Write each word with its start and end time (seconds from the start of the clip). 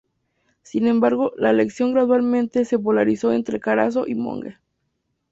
Sin 0.63 0.87
embargo 0.87 1.31
la 1.37 1.51
elección 1.51 1.93
gradualmente 1.93 2.65
se 2.65 2.79
polarizó 2.79 3.31
entre 3.33 3.59
Carazo 3.59 4.07
y 4.07 4.15
Monge. 4.15 4.57